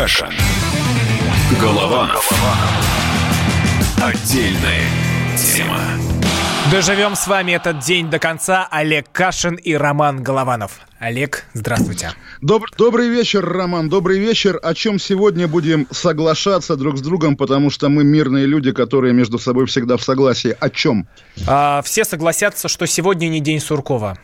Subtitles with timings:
[0.00, 0.32] Кашин.
[1.60, 2.26] Голованов.
[4.02, 4.86] Отдельная
[5.36, 5.78] тема.
[6.72, 8.66] Доживем с вами этот день до конца.
[8.70, 10.80] Олег Кашин и Роман Голованов.
[11.00, 12.12] Олег, здравствуйте.
[12.40, 14.58] Доб- добрый вечер, Роман, добрый вечер.
[14.62, 19.38] О чем сегодня будем соглашаться друг с другом, потому что мы мирные люди, которые между
[19.38, 20.56] собой всегда в согласии.
[20.58, 21.08] О чем?
[21.46, 24.16] А, все согласятся, что сегодня не день Суркова.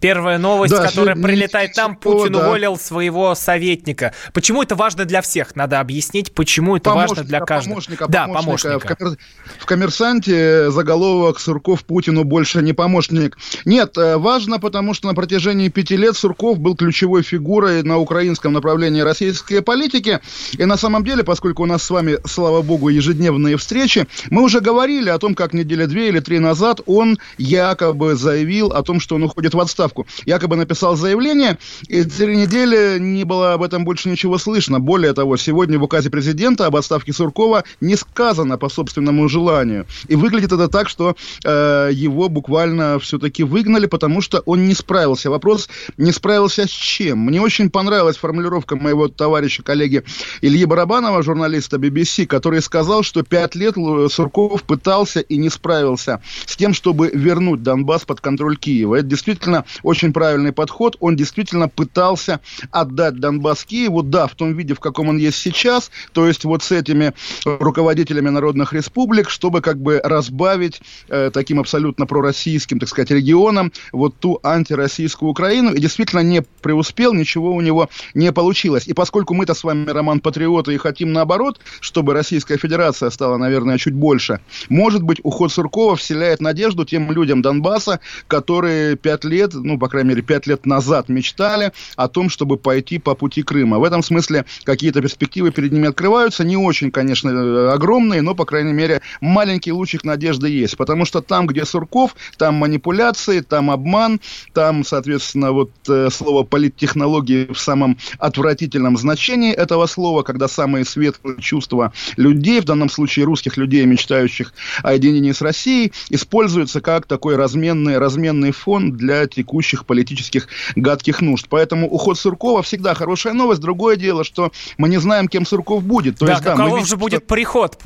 [0.00, 2.46] Первая новость, Да, которая прилетает нам, Путин да.
[2.46, 4.12] уволил своего советника.
[4.32, 5.56] Почему это важно для всех?
[5.56, 7.74] Надо объяснить, почему это важно для каждого.
[7.74, 8.78] Помощника, да, помощника.
[8.78, 8.94] помощника.
[8.94, 9.18] В, коммер-
[9.58, 13.38] в коммерсанте заголовок Сурков Путину больше не помощник.
[13.64, 18.52] Нет, э, важно, потому что на протяжении пяти лет Сурков был ключевой фигурой на украинском
[18.52, 20.20] направлении российской политики.
[20.58, 24.60] И на самом деле, поскольку у нас с вами, слава богу, ежедневные встречи, мы уже
[24.60, 29.14] говорили о том, как недели две или три назад он якобы заявил о том, что
[29.14, 29.85] он уходит в отставку.
[30.24, 31.58] Якобы написал заявление,
[31.88, 34.80] и три недели не было об этом больше ничего слышно.
[34.80, 39.86] Более того, сегодня в указе президента об отставке Суркова не сказано по собственному желанию.
[40.08, 45.30] И выглядит это так, что э, его буквально все-таки выгнали, потому что он не справился.
[45.30, 47.18] Вопрос, не справился с чем?
[47.20, 50.02] Мне очень понравилась формулировка моего товарища, коллеги
[50.40, 53.74] Ильи Барабанова, журналиста BBC, который сказал, что пять лет
[54.10, 58.96] Сурков пытался и не справился с тем, чтобы вернуть Донбасс под контроль Киева.
[58.96, 60.96] Это действительно очень правильный подход.
[61.00, 65.90] Он действительно пытался отдать Донбасс Киеву, да, в том виде, в каком он есть сейчас,
[66.12, 67.12] то есть вот с этими
[67.44, 74.16] руководителями народных республик, чтобы как бы разбавить э, таким абсолютно пророссийским, так сказать, регионом вот
[74.18, 78.86] ту антироссийскую Украину, и действительно не преуспел, ничего у него не получилось.
[78.86, 83.78] И поскольку мы-то с вами, Роман, патриоты и хотим наоборот, чтобы Российская Федерация стала, наверное,
[83.78, 89.78] чуть больше, может быть, уход Суркова вселяет надежду тем людям Донбасса, которые пять лет, ну,
[89.78, 93.78] по крайней мере, пять лет назад мечтали о том, чтобы пойти по пути Крыма.
[93.78, 98.44] В этом смысле какие-то перспективы перед ними открываются, не очень, конечно, э, огромные, но, по
[98.44, 104.20] крайней мере, маленький лучик надежды есть, потому что там, где Сурков, там манипуляции, там обман,
[104.52, 111.40] там, соответственно, вот э, слово политтехнологии в самом отвратительном значении этого слова, когда самые светлые
[111.40, 117.36] чувства людей, в данном случае русских людей, мечтающих о единении с Россией, используются как такой
[117.36, 121.46] разменный, разменный фон для текущих политических гадких нужд.
[121.48, 123.60] Поэтому уход Суркова всегда хорошая новость.
[123.60, 126.18] Другое дело, что мы не знаем, кем Сурков будет.
[126.18, 127.78] То да, есть, да, мы каков видим, же что- будет приход?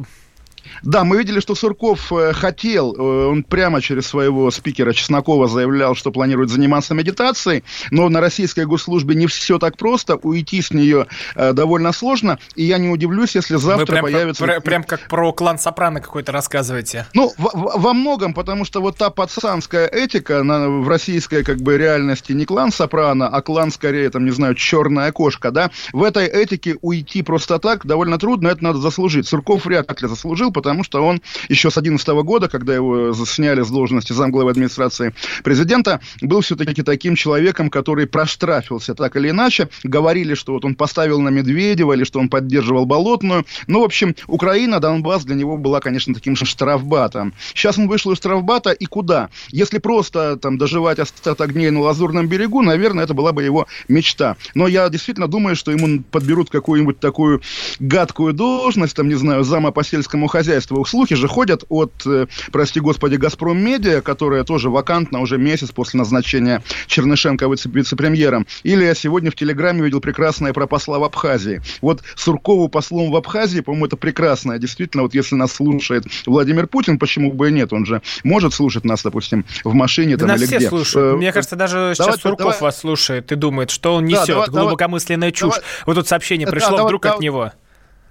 [0.82, 5.94] Да, мы видели, что Сурков э, хотел, э, он прямо через своего спикера Чеснокова заявлял,
[5.94, 11.06] что планирует заниматься медитацией, но на российской госслужбе не все так просто, уйти с нее
[11.34, 14.44] э, довольно сложно, и я не удивлюсь, если завтра прям, появится...
[14.44, 17.06] пр- прям как про клан Сопрано какой-то рассказываете.
[17.14, 21.58] Ну, в- в- во многом, потому что вот та пацанская этика на, в российской как
[21.60, 26.02] бы реальности не клан Сопрано, а клан скорее, там, не знаю, черная кошка, да, в
[26.02, 29.26] этой этике уйти просто так довольно трудно, это надо заслужить.
[29.26, 33.68] Сурков вряд ли заслужил, потому что он еще с 2011 года, когда его сняли с
[33.68, 39.68] должности замглавы администрации президента, был все-таки таким человеком, который проштрафился так или иначе.
[39.84, 43.44] Говорили, что вот он поставил на Медведева или что он поддерживал Болотную.
[43.66, 47.32] Ну, в общем, Украина, Донбасс для него была, конечно, таким же штрафбатом.
[47.54, 49.30] Сейчас он вышел из штрафбата и куда?
[49.50, 54.36] Если просто там доживать остаток дней на Лазурном берегу, наверное, это была бы его мечта.
[54.54, 57.42] Но я действительно думаю, что ему подберут какую-нибудь такую
[57.78, 60.39] гадкую должность, там, не знаю, зама по сельскому хозяйству.
[60.86, 65.98] Слухи же ходят от, э, прости господи, Газпром Медиа, которая тоже вакантна уже месяц после
[65.98, 68.46] назначения Чернышенко вице- вице-премьером.
[68.62, 71.60] Или я сегодня в Телеграме видел прекрасное про посла в Абхазии.
[71.80, 74.58] Вот Суркову послом в Абхазии, по-моему, это прекрасно.
[74.58, 77.72] Действительно, вот если нас слушает Владимир Путин, почему бы и нет?
[77.72, 80.68] Он же может слушать нас, допустим, в машине Да там, нас или все где.
[80.68, 81.14] слушают.
[81.14, 82.60] Э, Мне кажется, даже давай, сейчас Сурков давай.
[82.60, 84.26] вас слушает и думает, что он Да, несет.
[84.28, 84.62] давай, давай.
[84.62, 85.54] Глубокомысленная чушь.
[85.54, 85.64] Давай.
[85.86, 87.24] Вот тут сообщение Да, пришло давай, вдруг от давай.
[87.24, 87.52] него.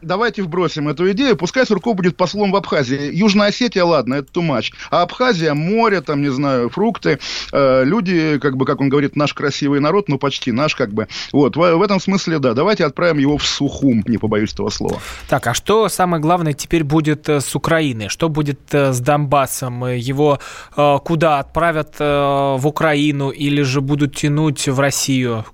[0.01, 1.35] Давайте вбросим эту идею.
[1.35, 3.13] Пускай Сурков будет послом в Абхазии.
[3.13, 4.71] Южная Осетия, ладно, это тумач.
[4.91, 7.19] А Абхазия, море, там, не знаю, фрукты.
[7.51, 11.07] Э, люди, как бы, как он говорит, наш красивый народ, ну, почти наш, как бы.
[11.31, 14.99] Вот, в, в этом смысле, да, давайте отправим его в Сухум, не побоюсь этого слова.
[15.27, 18.09] Так, а что самое главное теперь будет э, с Украиной?
[18.09, 19.85] Что будет э, с Донбассом?
[19.85, 20.39] Э, Его
[20.75, 22.03] э, куда отправят э,
[22.57, 25.45] в Украину или же будут тянуть в Россию?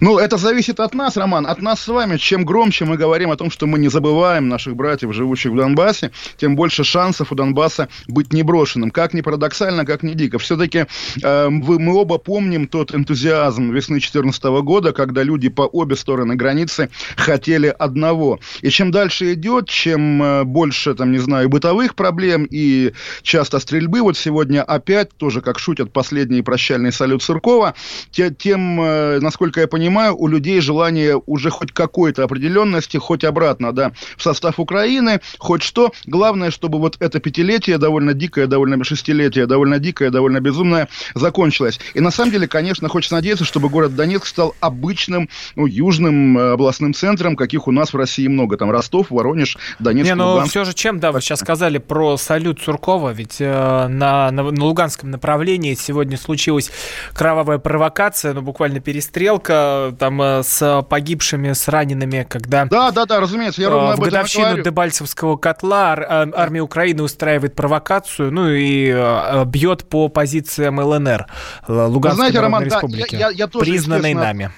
[0.00, 2.16] Ну, это зависит от нас, Роман, от нас с вами.
[2.16, 6.10] Чем громче мы говорим о том, что мы не забываем наших братьев, живущих в Донбассе,
[6.36, 8.90] тем больше шансов у Донбасса быть неброшенным.
[8.90, 10.38] Как ни парадоксально, как ни дико.
[10.38, 10.86] Все-таки
[11.22, 16.36] э, вы, мы оба помним тот энтузиазм весны 2014 года, когда люди по обе стороны
[16.36, 18.40] границы хотели одного.
[18.60, 22.92] И чем дальше идет, чем э, больше, там, не знаю, бытовых проблем и
[23.22, 27.74] часто стрельбы, вот сегодня опять, тоже как шутят, последний прощальный салют Суркова,
[28.10, 33.72] те- тем, э, насколько я понимаю, у людей желание уже хоть какой-то определенности, хоть обратно,
[33.72, 35.92] да, в состав Украины, хоть что.
[36.06, 41.80] Главное, чтобы вот это пятилетие, довольно дикое, довольно шестилетие, довольно дикое, довольно безумное, закончилось.
[41.94, 46.52] И на самом деле, конечно, хочется надеяться, чтобы город Донецк стал обычным, ну, южным э,
[46.52, 48.56] областным центром, каких у нас в России много.
[48.56, 50.50] Там Ростов, Воронеж, Донецк, Не, ну Луганск.
[50.50, 54.64] все же чем, да, вы сейчас сказали про салют Суркова, ведь э, на, на, на
[54.64, 56.70] Луганском направлении сегодня случилась
[57.14, 59.53] кровавая провокация, ну, буквально перестрелка
[59.98, 62.66] там э, с погибшими, с ранеными, когда...
[62.66, 68.32] Да, да, да, разумеется, я ровно в годовщину Дебальцевского котла ар- армия Украины устраивает провокацию,
[68.32, 71.26] ну и э, бьет по позициям ЛНР,
[71.68, 74.50] Луганской знаете, Народной Роман, Республики, да, я, я, я тоже, признанной нами.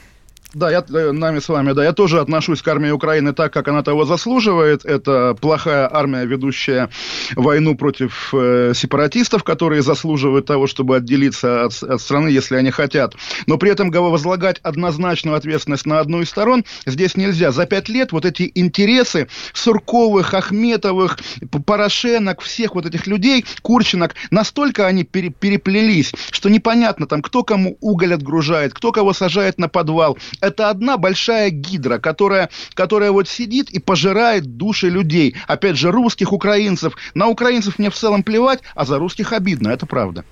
[0.56, 3.69] Да, я э, нами с вами, да, я тоже отношусь к армии Украины так, как
[3.69, 4.87] она того заслуживает.
[4.87, 6.88] Это плохая армия, ведущая
[7.35, 13.17] войну против э, сепаратистов, которые заслуживают того, чтобы отделиться от, от страны, если они хотят.
[13.47, 17.53] Но при этом возлагать однозначную ответственность на одну из сторон здесь нельзя.
[17.53, 21.19] За пять лет вот эти интересы Сурковых, Ахметовых,
[21.67, 27.76] Порошенок, всех вот этих людей, Курчинок, настолько они пере, переплелись, что непонятно там, кто кому
[27.82, 33.70] уголь отгружает, кто кого сажает на подвал это одна большая гидра, которая, которая вот сидит
[33.70, 35.37] и пожирает души людей.
[35.46, 36.94] Опять же, русских, украинцев.
[37.14, 40.25] На украинцев мне в целом плевать, а за русских обидно, это правда.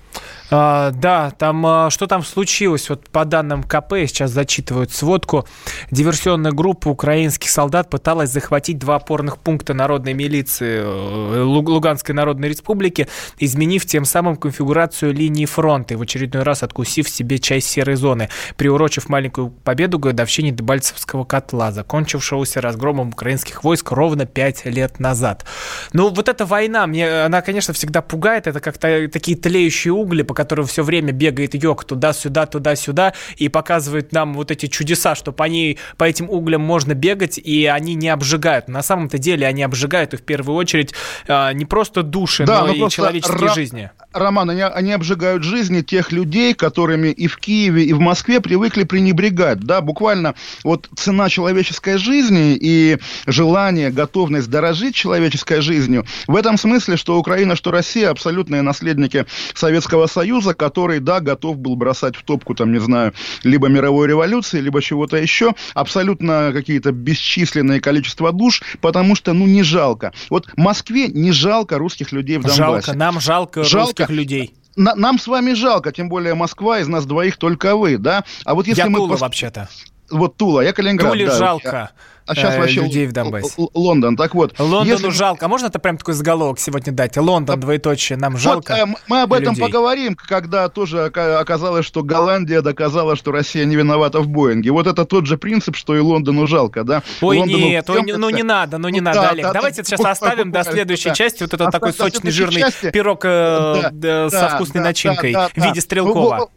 [0.51, 2.89] А, да, там а, что там случилось?
[2.89, 5.47] Вот по данным КП, сейчас зачитывают сводку,
[5.89, 13.07] диверсионная группа украинских солдат пыталась захватить два опорных пункта народной милиции э, Луганской Народной Республики,
[13.39, 18.29] изменив тем самым конфигурацию линии фронта и в очередной раз откусив себе часть серой зоны,
[18.55, 25.45] приурочив маленькую победу годовщине Дебальцевского котла, закончившегося разгромом украинских войск ровно пять лет назад.
[25.93, 30.33] Ну, вот эта война, мне она, конечно, всегда пугает, это как-то такие тлеющие угли, по
[30.33, 35.43] которым все время бегает йог туда-сюда, туда-сюда, и показывает нам вот эти чудеса, что по,
[35.43, 38.67] ней, по этим углям можно бегать, и они не обжигают.
[38.67, 40.93] На самом-то деле они обжигают, и в первую очередь
[41.27, 43.91] а, не просто души, да, но, но и человеческие ра- жизни.
[44.13, 48.83] Роман, они, они обжигают жизни тех людей, которыми и в Киеве, и в Москве привыкли
[48.83, 49.59] пренебрегать.
[49.59, 52.97] Да, буквально вот цена человеческой жизни и
[53.27, 56.05] желание, готовность дорожить человеческой жизнью.
[56.27, 61.75] В этом смысле, что Украина, что Россия абсолютные наследники Советского Союза, который, да, готов был
[61.75, 67.79] бросать в топку, там, не знаю, либо мировой революции, либо чего-то еще, абсолютно какие-то бесчисленные
[67.79, 70.13] количество душ, потому что, ну, не жалко.
[70.29, 72.57] Вот Москве не жалко русских людей в Донбассе.
[72.57, 76.87] Жалко, нам жалко, жалко русских людей на, нам с вами жалко, тем более Москва, из
[76.87, 78.23] нас двоих только вы, да?
[78.43, 79.07] А вот если я мы...
[79.07, 79.21] Пос...
[79.21, 79.69] вообще-то.
[80.09, 81.11] Вот Тула, я Калининград.
[81.11, 81.91] Туле да, жалко
[82.27, 83.53] а сейчас э, вообще людей в Донбассе.
[83.73, 84.57] Лондон, так вот.
[84.59, 85.09] Лондону если...
[85.09, 85.45] жалко.
[85.45, 87.17] А можно это прям такой заголовок сегодня дать?
[87.17, 89.65] Лондон, двоеточие, нам жалко вот, э, Мы об этом людей.
[89.65, 94.71] поговорим, когда тоже оказалось, что Голландия доказала, что Россия не виновата в Боинге.
[94.71, 97.03] Вот это тот же принцип, что и Лондону жалко, да?
[97.21, 99.45] Ой, Лондону нет, ой, ну не надо, ну не ну, надо, да, Олег.
[99.45, 101.15] Да, Давайте да, сейчас да, оставим до следующей да.
[101.15, 102.89] части вот этот такой сочный, жирный части.
[102.89, 106.49] пирог э, да, со вкусной да, начинкой да, да, в виде Стрелкова.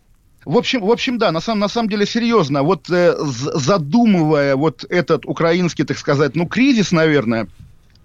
[0.44, 2.62] В общем, в общем, да, на самом, на самом деле серьезно.
[2.62, 7.48] Вот э, задумывая вот этот украинский, так сказать, ну, кризис, наверное,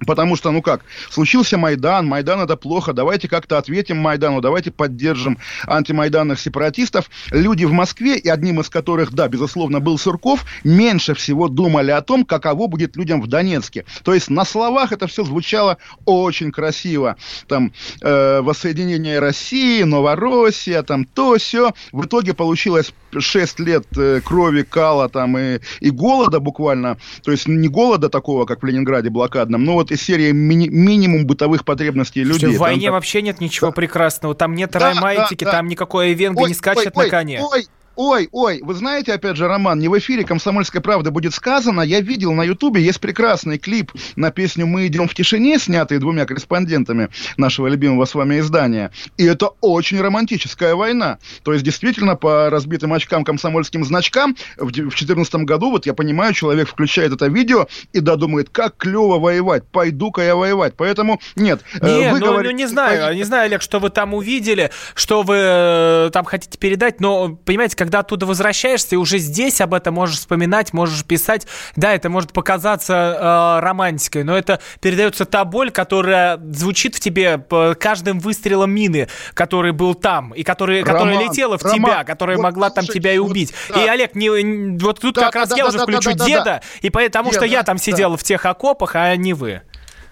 [0.06, 5.38] Потому что, ну как, случился Майдан, Майдан это плохо, давайте как-то ответим Майдану, давайте поддержим
[5.68, 7.10] антимайданных сепаратистов.
[7.32, 12.02] Люди в Москве, и одним из которых, да, безусловно, был Сурков, меньше всего думали о
[12.02, 13.86] том, каково будет людям в Донецке.
[14.04, 17.18] То есть на словах это все звучало очень красиво.
[17.48, 21.74] Там э, воссоединение России, Новороссия, там то, все.
[21.92, 26.98] В итоге получилось 6 лет э, крови, кала там и, и голода буквально.
[27.24, 31.26] То есть не голода такого, как в Ленинграде блокадном, но вот из серии ми- минимум
[31.26, 32.56] бытовых потребностей людей.
[32.56, 33.74] В войне там, вообще нет ничего да.
[33.74, 34.36] прекрасного.
[34.36, 35.58] Там нет да, раймайтики, да, да.
[35.58, 37.42] там никакой Венга не скачет ой, на коне.
[37.42, 41.82] Ой, Ой, ой, вы знаете, опять же, Роман, не в эфире «Комсомольской правды» будет сказано.
[41.82, 46.26] Я видел на Ютубе, есть прекрасный клип на песню «Мы идем в тишине», снятый двумя
[46.26, 48.92] корреспондентами нашего любимого с вами издания.
[49.18, 51.20] И это очень романтическая война.
[51.44, 56.70] То есть, действительно, по разбитым очкам комсомольским значкам в 2014 году, вот я понимаю, человек
[56.70, 60.74] включает это видео и да, думает, как клево воевать, пойду-ка я воевать.
[60.78, 61.62] Поэтому нет.
[61.80, 64.72] Э, нет, вы ну, говорите, ну не знаю, не знаю, Олег, что вы там увидели,
[64.96, 69.74] что вы э, там хотите передать, но, понимаете, когда оттуда возвращаешься, и уже здесь об
[69.74, 71.46] этом можешь вспоминать, можешь писать.
[71.76, 77.44] Да, это может показаться э, романтикой, но это передается та боль, которая звучит в тебе
[77.78, 82.38] каждым выстрелом мины, который был там, и который, Роман, которая летела в Роман, тебя, которая
[82.38, 83.54] вот, могла там тебя и убить.
[83.68, 83.84] Вот, да.
[83.84, 86.14] И, Олег, не, вот тут да, как да, раз да, я да, уже да, включу
[86.14, 88.18] да, деда, да, и потому деда, что я там сидел да.
[88.18, 89.62] в тех окопах, а не вы.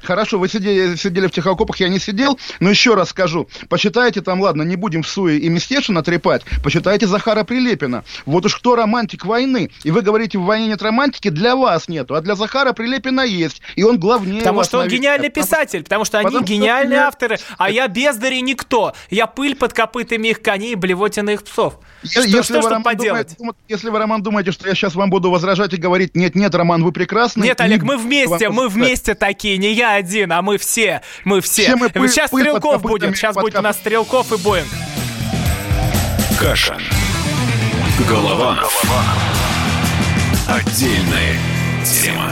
[0.04, 3.48] Хорошо, вы сидели, сидели в тех окопах, я не сидел, но еще раз скажу.
[3.70, 8.04] Почитайте там, ладно, не будем в Суе и Местешина трепать, почитайте Захара Прилепина.
[8.26, 9.70] Вот уж кто романтик войны.
[9.84, 13.62] И вы говорите, в войне нет романтики, для вас нету, а для Захара Прилепина есть.
[13.76, 17.08] И он главнее Потому что он гениальный писатель, потому что они потому гениальные что...
[17.08, 18.94] авторы, а я бездари никто.
[19.10, 21.80] Я пыль под копытами их коней, блевотина их псов.
[22.04, 23.36] Что, если, что, вы, Роман, поделать?
[23.38, 26.54] Думаете, если вы, Роман, думаете, что я сейчас вам буду возражать и говорить, нет, нет,
[26.56, 27.44] Роман, вы прекрасный.
[27.44, 31.64] Нет, Олег, мы вместе, мы вместе такие, не я один, а мы все, мы все.
[31.64, 34.68] все мы пыль, сейчас пыль Стрелков будет, сейчас будет у нас Стрелков и Боинг.
[36.40, 36.78] Каша.
[38.10, 38.56] Голова.
[38.56, 39.04] Голова.
[40.48, 41.38] Отдельная
[41.86, 42.32] тема.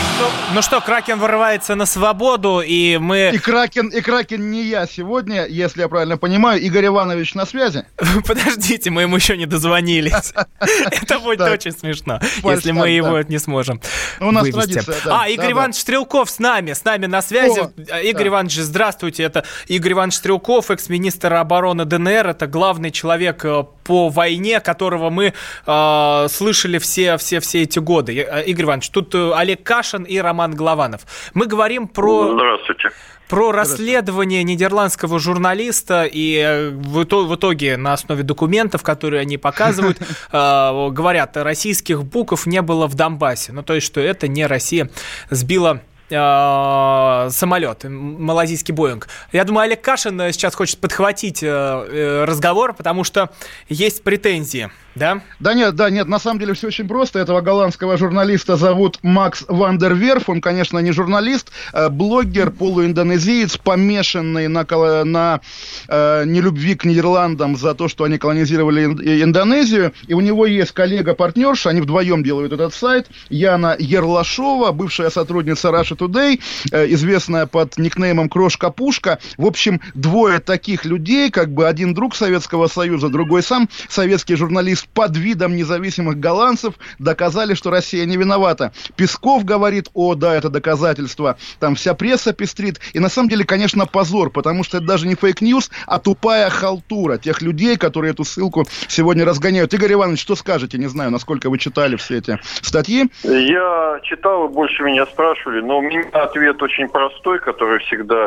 [0.21, 3.31] Ну, ну что, Кракен вырывается на свободу, и мы...
[3.33, 6.61] И Кракен, и Кракен не я сегодня, если я правильно понимаю.
[6.61, 7.85] Игорь Иванович на связи?
[8.27, 10.33] Подождите, мы ему еще не дозвонились.
[10.59, 13.81] Это будет очень смешно, если мы его не сможем
[14.19, 17.61] У нас традиция, А, Игорь Иванович Стрелков с нами, с нами на связи.
[18.03, 19.23] Игорь Иванович, здравствуйте.
[19.23, 22.27] Это Игорь Иванович Стрелков, экс-министр обороны ДНР.
[22.27, 25.33] Это главный человек э, по войне, которого мы
[25.65, 28.19] э, слышали все, все, все эти годы.
[28.19, 31.01] Э, Игорь Иванович, тут Олег Кашин и Роман Голованов.
[31.33, 32.33] Мы говорим про...
[32.33, 32.89] Здравствуйте
[33.29, 39.99] про расследование нидерландского журналиста и э, в итоге на основе документов, которые они показывают,
[40.33, 43.53] э, говорят, российских букв не было в Донбассе.
[43.53, 44.89] Ну, то есть, что это не Россия
[45.29, 49.07] сбила э, самолет, малазийский Боинг.
[49.31, 53.29] Я думаю, Олег Кашин сейчас хочет подхватить разговор, потому что
[53.69, 55.21] есть претензии да?
[55.39, 57.19] Да нет, да нет, на самом деле все очень просто.
[57.19, 60.29] Этого голландского журналиста зовут Макс Вандерверф.
[60.29, 64.65] Он, конечно, не журналист, а блогер, полуиндонезиец, помешанный на,
[65.03, 65.41] на
[65.87, 68.85] э, нелюбви к Нидерландам за то, что они колонизировали
[69.23, 69.93] Индонезию.
[70.07, 75.97] И у него есть коллега-партнерша, они вдвоем делают этот сайт, Яна Ерлашова, бывшая сотрудница Russia
[75.97, 79.19] Today, э, известная под никнеймом Крошка-Пушка.
[79.37, 84.80] В общем, двое таких людей, как бы один друг Советского Союза, другой сам советский журналист,
[84.93, 88.71] под видом независимых голландцев доказали, что Россия не виновата.
[88.95, 91.37] Песков говорит, о, да, это доказательство.
[91.59, 92.79] Там вся пресса пестрит.
[92.93, 96.49] И на самом деле, конечно, позор, потому что это даже не fake news, а тупая
[96.49, 99.73] халтура тех людей, которые эту ссылку сегодня разгоняют.
[99.73, 100.77] Игорь Иванович, что скажете?
[100.77, 103.09] Не знаю, насколько вы читали все эти статьи.
[103.23, 108.21] Я читал, и больше меня спрашивали, но у меня ответ очень простой, который всегда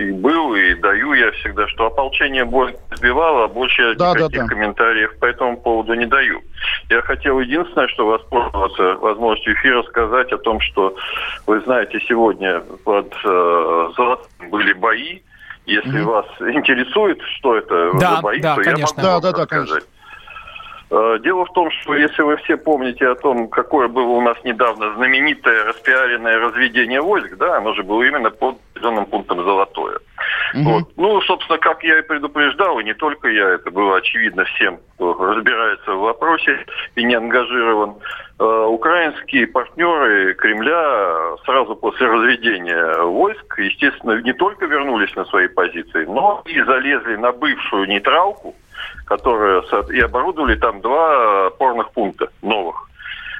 [0.00, 4.42] и был, и даю я всегда, что ополчение больше сбивало, а больше да, никаких да,
[4.42, 4.48] да.
[4.48, 6.42] комментариев по этому поводу поводу не даю.
[6.88, 10.94] Я хотел единственное, что воспользоваться возможностью эфира сказать о том, что
[11.46, 15.20] вы знаете, сегодня под э, Золотым были бои.
[15.66, 16.04] Если mm-hmm.
[16.04, 19.00] вас интересует, что это да, за бои, да, то конечно.
[19.00, 19.84] я могу да, да, рассказать.
[19.84, 19.99] Да,
[20.90, 24.92] Дело в том, что если вы все помните о том, какое было у нас недавно
[24.94, 29.98] знаменитое распиаренное разведение войск, да, оно же было именно под определенным пунктом «Золотое».
[30.54, 30.62] Угу.
[30.64, 30.84] Вот.
[30.96, 35.14] Ну, собственно, как я и предупреждал, и не только я, это было очевидно всем, кто
[35.14, 36.58] разбирается в вопросе
[36.96, 37.94] и не ангажирован.
[38.40, 46.04] Э, украинские партнеры Кремля сразу после разведения войск, естественно, не только вернулись на свои позиции,
[46.06, 48.54] но и залезли на бывшую нейтралку,
[49.10, 52.88] которая и оборудовали там два опорных пункта новых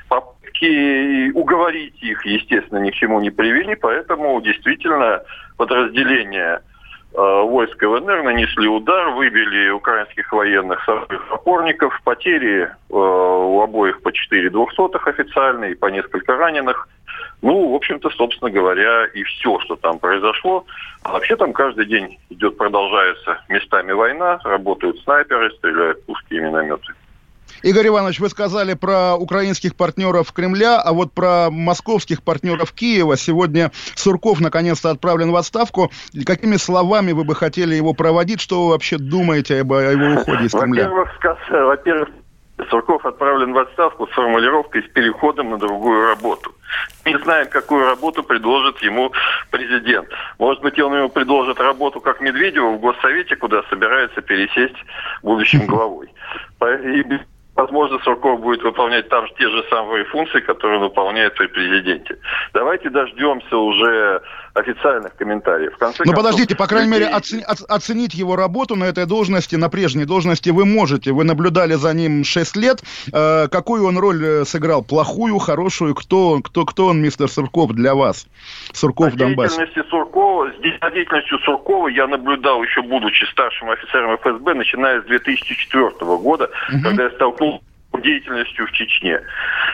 [0.09, 5.23] попытки уговорить их, естественно, ни к чему не привели, поэтому действительно
[5.57, 6.61] подразделения
[7.15, 14.13] э, войск ВНР нанесли удар, выбили украинских военных с опорников, потери э, у обоих по
[14.13, 16.89] 4 двухсотых официально и по несколько раненых.
[17.43, 20.67] Ну, в общем-то, собственно говоря, и все, что там произошло.
[21.03, 26.93] А вообще там каждый день идет, продолжается местами война, работают снайперы, стреляют пушки и минометы.
[27.63, 33.17] Игорь Иванович, вы сказали про украинских партнеров Кремля, а вот про московских партнеров Киева.
[33.17, 35.91] Сегодня Сурков наконец-то отправлен в отставку.
[36.25, 38.41] Какими словами вы бы хотели его проводить?
[38.41, 40.89] Что вы вообще думаете об его уходе из Кремля?
[40.89, 41.21] Во-первых,
[41.51, 42.09] во-первых,
[42.69, 46.53] Сурков отправлен в отставку с формулировкой с переходом на другую работу.
[47.05, 49.13] Не знаем, какую работу предложит ему
[49.51, 50.09] президент.
[50.39, 54.77] Может быть, он ему предложит работу, как Медведеву в Госсовете, куда собирается пересесть
[55.23, 56.09] будущим главой.
[56.63, 57.05] И
[57.57, 62.17] возможно, Сурков будет выполнять там те же самые функции, которые он выполняет при президенте.
[62.53, 64.23] Давайте дождемся уже
[64.55, 65.75] официальных комментариев.
[65.75, 67.07] В конце ну, подождите, по крайней людей...
[67.07, 71.13] мере, оцени, оценить его работу на этой должности, на прежней должности вы можете.
[71.13, 72.83] Вы наблюдали за ним 6 лет.
[73.13, 74.83] Э, какую он роль э, сыграл?
[74.83, 75.95] Плохую, хорошую?
[75.95, 78.27] Кто, кто, кто он, мистер Сурков, для вас?
[78.73, 79.57] Сурков в Донбассе.
[79.57, 80.51] Деятельности Суркова,
[80.83, 86.83] за деятельностью Суркова я наблюдал еще будучи старшим офицером ФСБ, начиная с 2004 года, угу.
[86.83, 89.21] когда я столкнулся деятельностью в Чечне.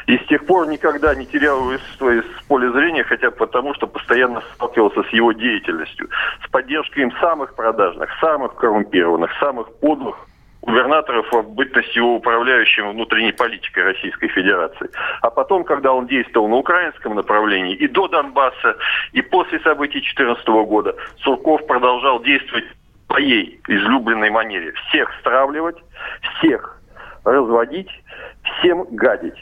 [0.06, 4.42] И с тех пор никогда не терял из, из поля зрения, хотя потому, что постоянно
[4.54, 6.08] сталкивался с его деятельностью,
[6.44, 10.16] с поддержкой им самых продажных, самых коррумпированных, самых подлых
[10.62, 14.90] губернаторов в бытности его управляющим внутренней политикой Российской Федерации.
[15.22, 18.76] А потом, когда он действовал на украинском направлении и до Донбасса,
[19.12, 24.72] и после событий 2014 года, Сурков продолжал действовать в своей излюбленной манере.
[24.88, 25.76] Всех стравливать,
[26.38, 26.75] всех
[27.26, 27.88] разводить,
[28.42, 29.36] всем гадить.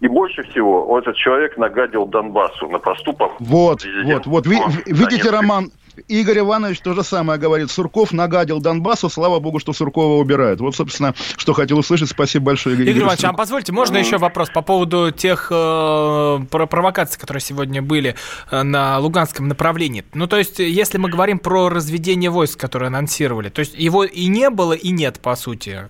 [0.00, 3.32] И больше всего этот человек нагадил Донбассу на поступок.
[3.38, 4.46] Вот, вот, вот.
[4.46, 5.70] Ви, видите, Роман,
[6.08, 7.70] Игорь Иванович то же самое говорит.
[7.70, 10.60] Сурков нагадил Донбассу, слава богу, что Суркова убирают.
[10.60, 12.10] Вот, собственно, что хотел услышать.
[12.10, 13.24] Спасибо большое, Игорь, Игорь Иванович.
[13.24, 18.16] А позвольте, можно еще вопрос по поводу тех э, провокаций, которые сегодня были
[18.50, 20.04] э, на Луганском направлении?
[20.12, 24.26] Ну, то есть, если мы говорим про разведение войск, которые анонсировали, то есть его и
[24.26, 25.88] не было, и нет, по сути.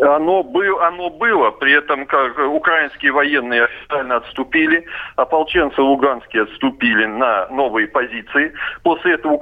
[0.00, 4.84] Оно, был, оно было, при этом как украинские военные официально отступили,
[5.16, 8.52] ополченцы луганские отступили на новые позиции.
[8.82, 9.38] После этого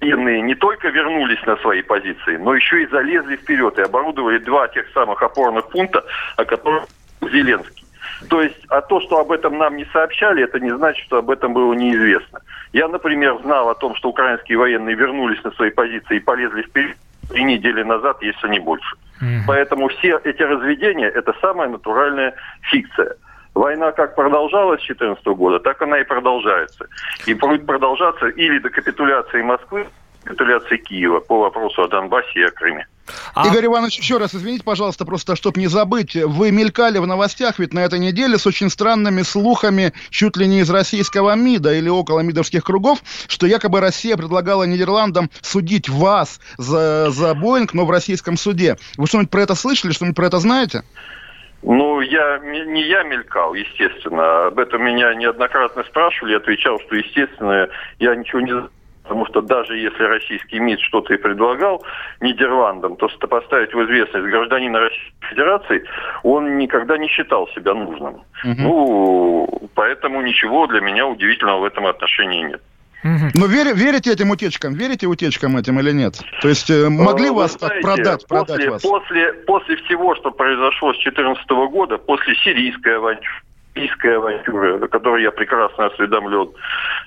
[0.00, 4.68] военные не только вернулись на свои позиции, но еще и залезли вперед и оборудовали два
[4.68, 6.04] тех самых опорных пункта,
[6.36, 6.86] о которых
[7.20, 7.84] Зеленский.
[8.28, 11.30] То есть, а то, что об этом нам не сообщали, это не значит, что об
[11.30, 12.40] этом было неизвестно.
[12.72, 16.96] Я, например, знал о том, что украинские военные вернулись на свои позиции и полезли вперед
[17.28, 18.96] три недели назад, если не больше.
[19.20, 19.40] Mm-hmm.
[19.46, 23.16] Поэтому все эти разведения– это самая натуральная фикция.
[23.54, 26.86] Война как продолжалась с 2014 года, так она и продолжается.
[27.26, 29.86] И будет продолжаться или до капитуляции Москвы,
[30.24, 32.86] капитуляции Киева по вопросу о Донбассе и о Крыме.
[33.34, 33.46] А...
[33.46, 37.72] Игорь Иванович, еще раз извините, пожалуйста, просто чтобы не забыть, вы мелькали в новостях ведь
[37.72, 42.20] на этой неделе с очень странными слухами чуть ли не из российского МИДа или около
[42.20, 48.36] МИДовских кругов, что якобы Россия предлагала Нидерландам судить вас за, за Боинг, но в российском
[48.36, 48.76] суде.
[48.96, 50.82] Вы что-нибудь про это слышали, что-нибудь про это знаете?
[51.62, 54.46] Ну, я, не я мелькал, естественно.
[54.46, 56.32] Об этом меня неоднократно спрашивали.
[56.32, 57.68] Я отвечал, что, естественно,
[58.00, 58.52] я ничего не
[59.02, 61.84] Потому что даже если российский МИД что-то и предлагал
[62.20, 65.84] Нидерландам, то поставить в известность гражданина Российской Федерации
[66.22, 68.14] он никогда не считал себя нужным.
[68.44, 68.54] Угу.
[68.58, 72.62] Ну, поэтому ничего для меня удивительного в этом отношении нет.
[73.02, 74.74] Но вер, верите этим утечкам?
[74.74, 76.20] Верите утечкам этим или нет?
[76.40, 78.82] То есть э, могли Вы вас знаете, так продать, после, продать вас?
[78.82, 83.42] После, после всего, что произошло с 2014 года, после сирийской авантюры,
[83.74, 86.50] сирийской авантюры, о которой я прекрасно осведомлен,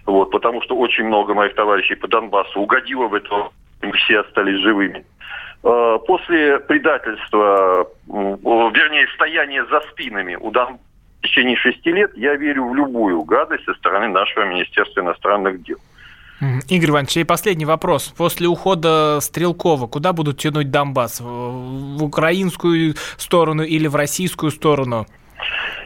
[0.06, 3.50] вот, потому что очень много моих товарищей по Донбассу угодило в это,
[3.82, 5.06] мы все остались живыми.
[5.64, 10.82] Э, после предательства, вернее, стояния за спинами у Донбасса
[11.26, 15.78] в течение шести лет я верю в любую гадость со стороны нашего Министерства иностранных дел.
[16.70, 18.14] Игорь Иванович, и последний вопрос.
[18.16, 21.20] После ухода Стрелкова, куда будут тянуть Донбасс?
[21.22, 25.08] В украинскую сторону или в российскую сторону?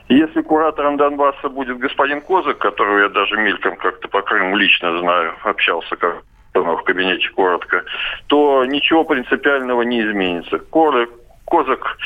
[0.07, 5.33] Если куратором Донбасса будет господин Козак, которого я даже мельком как-то по Крыму лично знаю,
[5.43, 6.23] общался как
[6.53, 7.83] в кабинете коротко,
[8.27, 10.59] то ничего принципиального не изменится.
[10.59, 11.15] Коротко
[11.49, 11.97] Козак,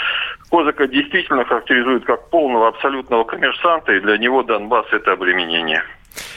[0.49, 5.83] Козака действительно характеризует как полного абсолютного коммерсанта, и для него Донбасс– это обременение.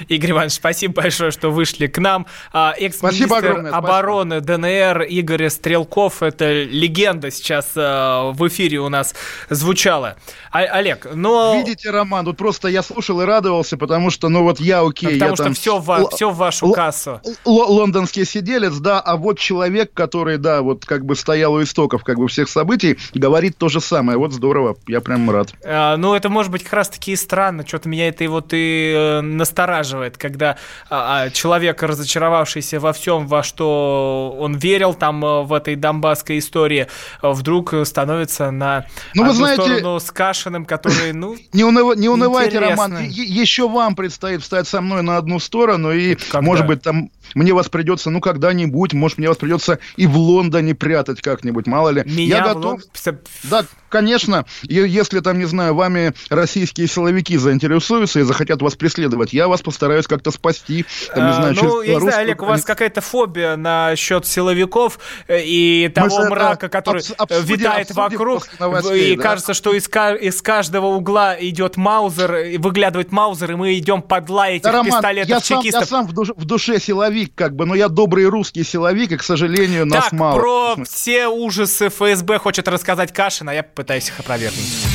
[0.09, 2.27] Игорь Иванович, спасибо большое, что вышли к нам.
[2.53, 4.41] А, экс-министр обороны.
[4.41, 9.15] ДНР Игорь Стрелков, это легенда сейчас а, в эфире у нас
[9.51, 10.17] звучала.
[10.51, 11.55] А, Олег, но...
[11.57, 15.15] Видите, Роман, тут просто я слушал и радовался, потому что, ну вот я окей.
[15.15, 15.55] Потому я что там...
[15.55, 17.21] все, в, л- все в вашу л- кассу.
[17.45, 22.05] Л- лондонский сиделец, да, а вот человек, который, да, вот как бы стоял у истоков
[22.05, 24.19] как бы всех событий, говорит то же самое.
[24.19, 25.53] Вот здорово, я прям рад.
[25.65, 28.93] А, ну, это может быть как раз-таки и странно, что-то меня это и вот и
[28.97, 30.57] э, настораживает настораживает, когда
[30.89, 36.39] а, а, человек, разочаровавшийся во всем, во что он верил там э, в этой донбасской
[36.39, 36.87] истории,
[37.23, 41.97] э, вдруг становится на ну, вы знаете, сторону с Кашиным, который, ну, Не, уныв...
[41.97, 46.43] не унывайте, Роман, еще вам предстоит встать со мной на одну сторону, и, когда?
[46.43, 50.75] может быть, там мне вас придется, ну, когда-нибудь, может, мне вас придется и в Лондоне
[50.75, 52.03] прятать как-нибудь, мало ли.
[52.07, 52.81] Меня Я готов...
[53.05, 53.19] Лон...
[53.45, 59.49] Да, конечно, если там, не знаю, вами российские силовики заинтересуются и захотят вас преследовать, я
[59.49, 60.85] вас стараюсь как-то спасти.
[61.15, 65.91] Там, не знаю, ну, я не знаю, Олег, у вас какая-то фобия насчет силовиков и
[65.95, 69.23] того Мы мрака, который обсудим, витает обсудим вокруг, новостей, и да?
[69.23, 74.73] кажется, что из, из каждого угла идет Маузер, выглядывает Маузер, и мы идем подлаять да,
[74.73, 77.89] Роман, пистолетов я сам, я сам в, душе, в душе силовик, как бы, но я
[77.89, 80.39] добрый русский силовик, и, к сожалению, нас так, мало.
[80.39, 84.87] про все ужасы ФСБ хочет рассказать Кашин, а я попытаюсь их опровергнуть.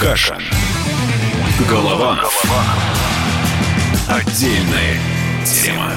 [0.00, 0.40] Кашин.
[1.68, 2.42] Голованов.
[4.08, 4.96] Отдельная
[5.44, 5.92] тема.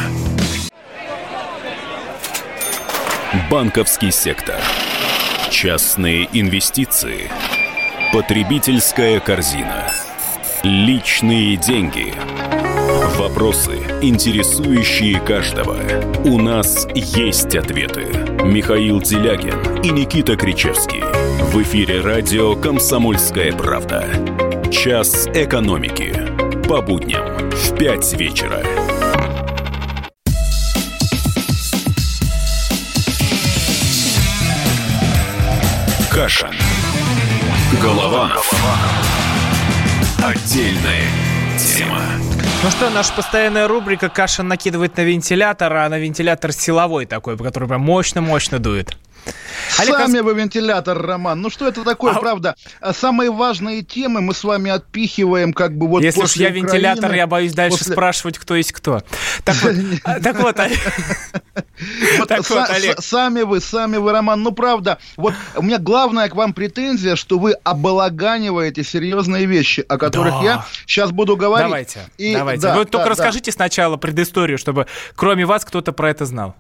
[3.50, 4.60] Банковский сектор.
[5.50, 7.30] Частные инвестиции.
[8.12, 9.88] Потребительская корзина.
[10.64, 12.14] Личные деньги.
[13.18, 15.78] Вопросы, интересующие каждого.
[16.26, 18.23] У нас есть ответы.
[18.42, 21.02] Михаил Делягин и Никита Кричевский.
[21.52, 24.06] В эфире радио «Комсомольская правда».
[24.72, 26.14] Час экономики.
[26.68, 28.60] По будням в 5 вечера.
[36.12, 36.52] Каша.
[37.82, 38.52] Голованов.
[40.18, 41.08] Отдельная
[41.58, 42.33] тема.
[42.64, 47.68] Ну что, наша постоянная рубрика «Каша накидывает на вентилятор», а на вентилятор силовой такой, который
[47.68, 48.98] прям мощно-мощно дует.
[49.80, 51.42] Олег, Сами вы вентилятор, Роман.
[51.42, 52.20] Ну что это такое, а...
[52.20, 52.56] правда?
[52.80, 56.68] А самые важные темы мы с вами отпихиваем как бы вот Если уж я Украины,
[56.68, 57.94] вентилятор, я боюсь дальше после...
[57.94, 59.02] спрашивать, кто есть кто.
[59.44, 59.76] Так вот,
[60.24, 60.40] так
[62.50, 62.64] вот,
[63.00, 64.44] Сами вы, сами вы, Роман.
[64.44, 69.98] Ну правда, вот у меня главная к вам претензия, что вы обалаганиваете серьезные вещи, о
[69.98, 71.68] которых я сейчас буду говорить.
[71.68, 72.74] Давайте, давайте.
[72.74, 76.56] Вы только расскажите сначала предысторию, чтобы кроме вас кто-то про это знал.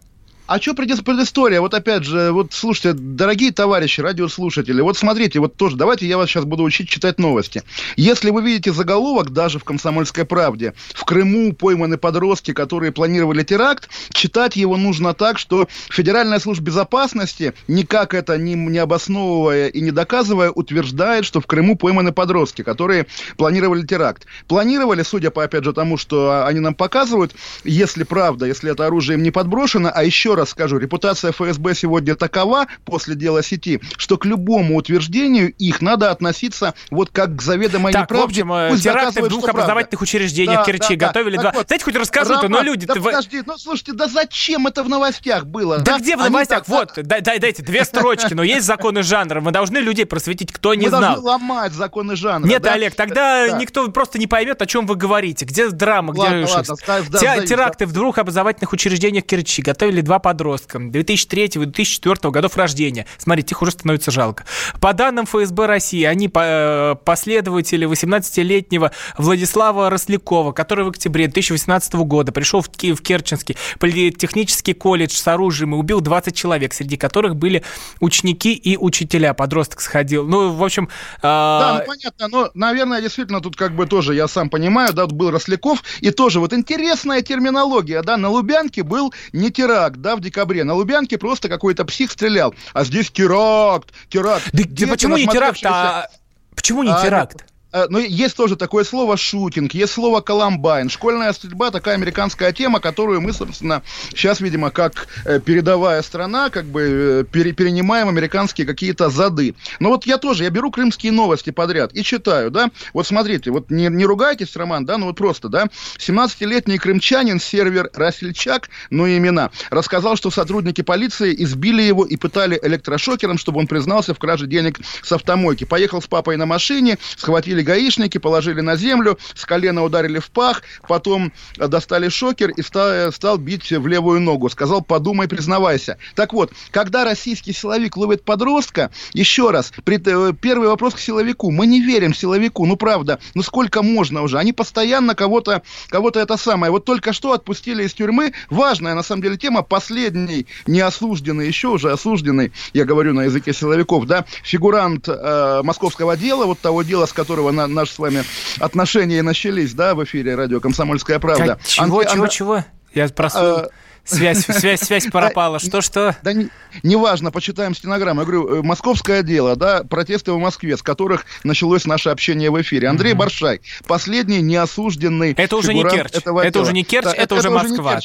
[0.45, 1.61] А что предыстория?
[1.61, 6.29] Вот опять же, вот слушайте, дорогие товарищи, радиослушатели, вот смотрите, вот тоже, давайте я вас
[6.29, 7.63] сейчас буду учить читать новости.
[7.95, 13.89] Если вы видите заголовок даже в «Комсомольской правде», в Крыму пойманы подростки, которые планировали теракт,
[14.11, 19.91] читать его нужно так, что Федеральная служба безопасности, никак это не, не обосновывая и не
[19.91, 24.25] доказывая, утверждает, что в Крыму пойманы подростки, которые планировали теракт.
[24.49, 29.15] Планировали, судя по, опять же, тому, что они нам показывают, если правда, если это оружие
[29.15, 34.17] им не подброшено, а еще раз скажу, репутация ФСБ сегодня такова после дела сети, что
[34.17, 38.43] к любому утверждению их надо относиться вот как к заведомой так, неправде.
[38.43, 41.41] в общем, Пусть теракты в двух образовательных учреждениях да, Керчи да, готовили да.
[41.41, 41.51] два.
[41.53, 42.85] Вот, Знаете, хоть расскажу-то, но люди...
[42.85, 45.79] Да подожди, ну слушайте, да зачем это в новостях было?
[45.79, 45.99] Да, да?
[45.99, 46.63] где в новостях?
[46.67, 49.41] Они вот, дай, дай, дайте две строчки, но есть законы жанра.
[49.41, 51.01] Мы должны людей просветить, кто не Мы знал.
[51.01, 52.47] Мы должны ломать законы жанра.
[52.47, 52.73] Нет, да?
[52.73, 53.57] Олег, тогда да.
[53.57, 55.45] никто просто не поймет, о чем вы говорите.
[55.45, 56.75] Где драма, ладно, где ладно,
[57.09, 57.89] да, Теракты да.
[57.89, 60.79] в двух образовательных учреждениях Керчи готовили два подростка.
[60.79, 63.05] 2003-2004 годов рождения.
[63.19, 64.45] Смотрите, их уже становится жалко.
[64.79, 72.31] По данным ФСБ России, они э, последователи 18-летнего Владислава Рослякова, который в октябре 2018 года
[72.31, 77.35] пришел в Киев, в Керченский политехнический колледж с оружием и убил 20 человек, среди которых
[77.35, 77.63] были
[77.99, 79.33] ученики и учителя.
[79.33, 80.25] Подросток сходил.
[80.25, 80.89] Ну, в общем...
[81.17, 81.21] Э...
[81.21, 85.31] Да, ну понятно, но, наверное, действительно тут как бы тоже, я сам понимаю, да, был
[85.31, 90.63] Росляков, и тоже вот интересная терминология, да, на Лубянке был не теракт, да, в декабре,
[90.63, 92.53] на Лубянке Лубянке просто какой-то псих стрелял.
[92.73, 94.49] А здесь теракт, теракт.
[94.53, 96.07] Да, да почему не теракт, а...
[96.55, 97.45] Почему не а, теракт?
[97.73, 100.89] Э, но есть тоже такое слово шутинг, есть слово коломбайн.
[100.89, 103.81] Школьная стрельба такая американская тема, которую мы, собственно,
[104.11, 109.55] сейчас, видимо, как э, передовая страна, как бы э, пере, перенимаем американские какие-то зады.
[109.79, 112.69] Но вот я тоже, я беру крымские новости подряд и читаю, да.
[112.93, 115.67] Вот смотрите, вот не, не ругайтесь, Роман, да, ну вот просто, да.
[115.97, 122.59] 17-летний крымчанин, сервер Расельчак, ну и имена, рассказал, что сотрудники полиции избили его и пытали
[122.61, 125.63] электрошокером, чтобы он признался в краже денег с автомойки.
[125.63, 130.63] Поехал с папой на машине, схватили гаишники, положили на землю, с колена ударили в пах,
[130.87, 134.49] потом э, достали шокер и стал, стал бить в левую ногу.
[134.49, 135.97] Сказал, подумай, признавайся.
[136.15, 141.51] Так вот, когда российский силовик ловит подростка, еще раз, пред, э, первый вопрос к силовику.
[141.51, 144.37] Мы не верим силовику, ну правда, ну сколько можно уже?
[144.37, 146.71] Они постоянно кого-то, кого-то это самое.
[146.71, 148.33] Вот только что отпустили из тюрьмы.
[148.49, 149.61] Важная, на самом деле, тема.
[149.63, 156.45] Последний неосужденный, еще уже осужденный, я говорю на языке силовиков, да, фигурант э, московского дела,
[156.45, 158.23] вот того дела, с которого на, наши с вами
[158.59, 161.55] отношения начались, да, в эфире радио «Комсомольская правда».
[161.55, 162.29] Как, чего, Андрей, чего, Андр...
[162.29, 162.63] чего?
[162.93, 163.69] Я прослыл.
[164.05, 165.59] Связь, связь, связь пропала.
[165.59, 166.15] Что-что?
[166.23, 166.49] Да не,
[166.83, 168.21] неважно, почитаем стенограмму.
[168.21, 172.61] Я говорю, э, московское дело, да, протесты в Москве, с которых началось наше общение в
[172.61, 172.89] эфире.
[172.89, 176.11] Андрей Баршай, последний неосужденный Это уже не Керчь.
[176.13, 177.99] Это уже не Керчь, это уже Москва,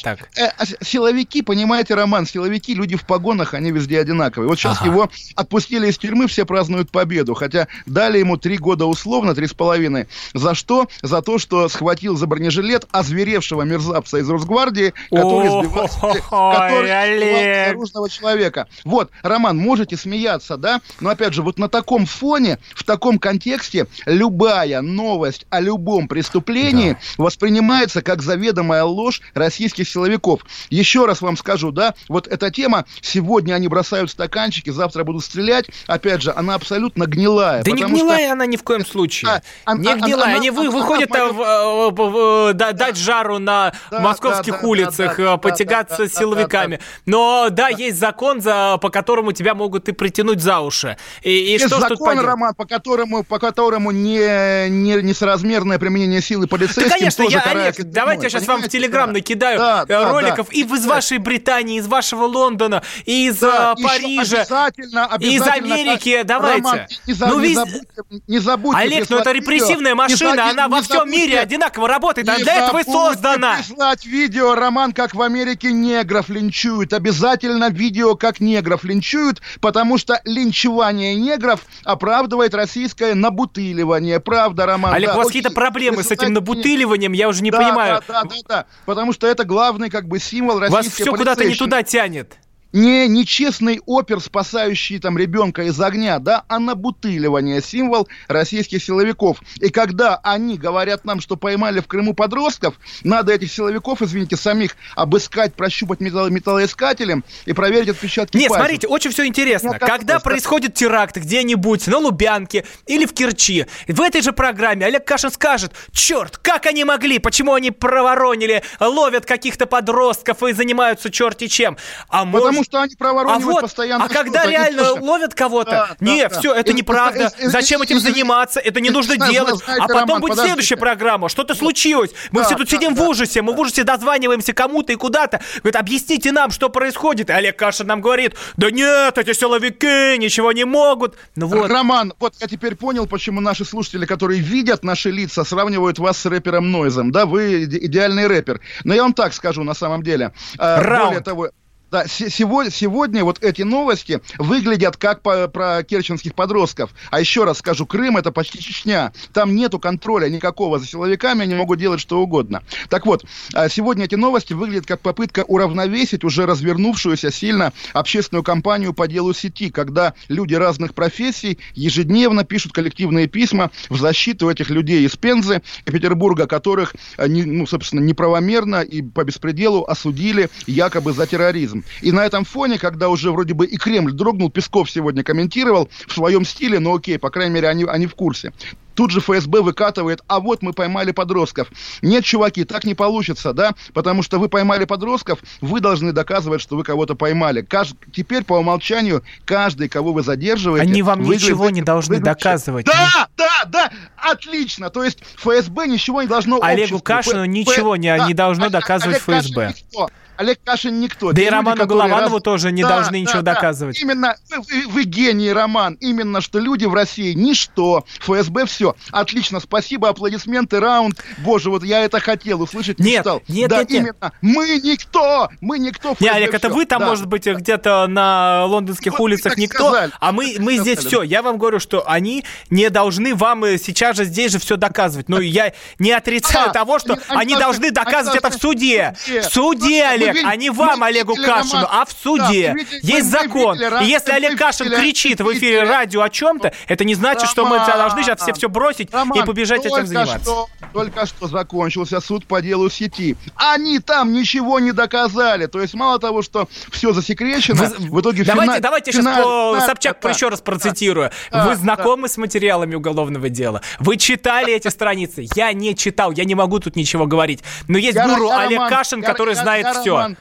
[0.81, 4.47] силовики, понимаете, Роман, силовики, люди в погонах, они везде одинаковые.
[4.47, 7.33] Вот сейчас его отпустили из тюрьмы, все празднуют победу.
[7.33, 10.07] Хотя дали ему три года условно, три с половиной.
[10.33, 10.87] За что?
[11.01, 17.67] За то, что схватил за бронежилет озверевшего мерзавца из Росгвардии, который сбивал, который Олег.
[17.73, 18.67] безоружного человека.
[18.85, 20.81] Вот, Роман, можете смеяться, да?
[20.99, 26.97] Но опять же, вот на таком фоне, в таком контексте, любая новость о любом преступлении
[27.17, 30.41] воспринимается как заведомая ложь российских силовиков.
[30.69, 35.65] Еще раз вам скажу, да, вот эта тема, сегодня они бросают стаканчики, завтра будут стрелять,
[35.87, 37.63] опять же, она абсолютно гнилая.
[37.63, 39.31] Да не потому что- гнилая она ни в коем случае.
[39.31, 40.25] А, а- не гнилая.
[40.25, 44.53] она- Они она- выходят она- а, в- в- в- да- дать жару на Да, московских
[44.53, 46.79] да, да, улицах, да, да, потягаться да, да, с силовиками.
[47.05, 50.97] Но да, есть закон, за, по которому тебя могут и притянуть за уши.
[51.23, 52.25] И, и Есть что закон, поделать?
[52.25, 57.43] Роман, по которому, по которому не, не, несоразмерное применение силы Да, полицейским конечно, тоже я,
[57.43, 58.67] карается Олег, давайте я сейчас вам в?
[58.67, 59.13] Телеграм Да.
[59.13, 60.53] накидаю Да, да, роликов да.
[60.55, 64.41] и из вашей Британии, из вашего Лондона, и из Да, э, Парижа.
[64.41, 66.61] обязательно, и из обязательно, Америки, как- давайте.
[66.63, 67.87] Роман, не, за- Ну, не забудьте,
[68.27, 71.39] не забудьте Олег, ну это репрессивная Не машина, заби- она во не всем мире забудьте-
[71.39, 73.57] одинаково работает, а не для этого и создана.
[73.57, 76.93] прислать видео, Роман, как в Америке негров линчуют.
[76.93, 84.19] Обязательно видео, как негров линчуют, потому что линчевание негров оправдывает российское набутыливание.
[84.19, 84.93] Правда, Роман?
[84.93, 88.03] Олег, да, у вас какие-то проблемы с этим набутыливанием, я уже не да, понимаю.
[88.07, 88.65] Да, да, да, да.
[88.85, 92.37] Потому что это главный как бы символ российской Вас все куда-то не туда тянет.
[92.71, 99.41] Не нечестный опер, спасающий там ребенка из огня, да, а набутыливание, символ российских силовиков.
[99.59, 104.75] И когда они говорят нам, что поймали в Крыму подростков, надо этих силовиков, извините, самих
[104.95, 108.65] обыскать, прощупать металл- металлоискателем и проверить отпечатки Нет, пальцев.
[108.65, 109.71] смотрите, очень все интересно.
[109.71, 114.85] Как Когда просто- происходит теракт где-нибудь на Лубянке или в Керчи, в этой же программе
[114.85, 121.09] Олег Кашин скажет, черт, как они могли, почему они проворонили, ловят каких-то подростков и занимаются
[121.09, 121.77] черти чем.
[122.09, 122.71] А Потому может...
[122.71, 124.05] что они А проворонивают вот, постоянно.
[124.05, 126.39] а когда реально Слушай, ловят кого-то, Да, да, нет, да.
[126.39, 127.31] все, это И- неправда.
[127.39, 128.59] и- Зачем и- этим заниматься?
[128.59, 129.55] Это не нужно делать.
[129.63, 130.47] знаете, А потом Роман, будет подождите.
[130.53, 131.29] следующая программа.
[131.29, 132.11] Что-то случилось.
[132.31, 133.07] Мы Да, все тут да, сидим в да.
[133.07, 133.41] ужасе.
[133.41, 135.41] Мы в ужасе дозваниваемся кому-то и куда-то.
[135.57, 137.29] Говорит, объясните нам, что происходит.
[137.29, 141.15] И Олег Кашин нам говорит, да нет, эти силовики ничего не могут.
[141.35, 141.69] Ну вот.
[141.69, 146.25] Роман, вот я теперь понял, почему наши слушатели, которые видят наши лица, сравнивают вас с
[146.25, 147.11] рэпером Нойзом.
[147.11, 148.59] Да, вы иде- идеальный рэпер.
[148.83, 150.31] Но я вам так скажу на самом деле.
[150.57, 151.05] А, Раунд.
[151.09, 151.49] Более того,
[151.91, 156.91] да, се- сегодня, сегодня вот эти новости выглядят как по- про керченских подростков.
[157.11, 159.11] А еще раз скажу, Крым это почти Чечня.
[159.33, 162.63] Там нету контроля никакого за силовиками, они могут делать что угодно.
[162.89, 168.93] Так вот, а, сегодня эти новости выглядят как попытка уравновесить уже развернувшуюся сильно общественную кампанию
[168.93, 175.05] по делу сети, когда люди разных профессий ежедневно пишут коллективные письма в защиту этих людей
[175.05, 181.25] из Пензы и Петербурга, которых, не- ну, собственно, неправомерно и по беспределу осудили якобы за
[181.27, 181.78] терроризм.
[182.01, 186.13] И на этом фоне, когда уже вроде бы и Кремль дрогнул, Песков сегодня комментировал в
[186.13, 188.51] своем стиле, но окей, по крайней мере, они, они в курсе.
[188.95, 191.69] Тут же ФСБ выкатывает, а вот мы поймали подростков.
[192.01, 193.73] Нет, чуваки, так не получится, да?
[193.93, 197.63] Потому что вы поймали подростков, вы должны доказывать, что вы кого-то поймали.
[197.63, 200.89] Кажд- Теперь по умолчанию каждый, кого вы задерживаете...
[200.89, 202.85] Они вам выглядит- ничего не должны выглядит- доказывать.
[202.87, 204.89] Да, да, да, отлично.
[204.89, 206.99] То есть ФСБ ничего не должно Олегу обществу.
[207.01, 209.75] Кашину Ф- ничего не- да, не должно Олег- доказывать Олег Кашин ФСБ.
[209.77, 210.09] никто.
[210.39, 211.33] Олег Кашин никто.
[211.33, 213.53] Да и люди, Роману которые Голованову раз- тоже не Да, должны да, ничего да.
[213.55, 214.01] доказывать.
[214.01, 215.95] Именно вы, вы- гений, Роман.
[215.99, 218.05] Именно, что люди в России ничто.
[218.21, 218.95] ФСБ все.
[219.11, 221.21] Отлично, спасибо, аплодисменты, раунд.
[221.39, 223.41] Боже, вот я это хотел услышать, Нет, мечтал.
[223.49, 224.01] нет, да, нет, нет.
[224.01, 224.31] именно.
[224.41, 226.09] Мы никто, мы никто.
[226.21, 226.75] Не, ФСБ, Олег, это всё.
[226.75, 227.07] вы там, Да.
[227.07, 230.11] может быть, где-то на лондонских Вот улицах никто, сказали.
[230.21, 231.15] а мы, мы так здесь сказали.
[231.15, 231.23] все.
[231.23, 235.27] Я вам говорю, что они не должны вам э, сейчас же здесь же все доказывать.
[235.27, 239.13] Ну, я не отрицаю А, того, что они- они должны- доказывать они это в суде.
[239.17, 239.43] в суде.
[239.43, 242.75] Суде, Вы Олег, а не вам, Олегу Кашину, а в суде.
[243.01, 243.79] Есть закон.
[244.01, 247.77] И если Олег Кашин кричит в эфире радио о чем-то, это не значит, что мы
[247.77, 250.51] должны сейчас все все бросить и побежать этим заниматься.
[250.93, 253.37] Только что закончился суд по делу сети.
[253.55, 255.67] Они там ничего не доказали.
[255.67, 260.61] То есть мало того, что все засекречено, в итоге давайте, давайте сейчас Собчак еще раз
[260.61, 261.31] процитирую.
[261.51, 263.81] Вы знакомы с материалами уголовного дела?
[263.99, 265.45] Вы читали эти страницы?
[265.55, 267.61] Я не читал, я не могу тут ничего говорить.
[267.87, 270.18] Но есть гуру Олег Кашин, который знает все.
[270.21, 270.37] Роман,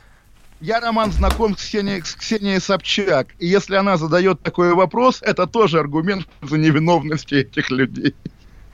[0.60, 3.28] Я, Роман, знаком с Ксенией, с Ксенией Собчак.
[3.38, 8.14] И если она задает такой вопрос, это тоже аргумент за невиновности этих людей.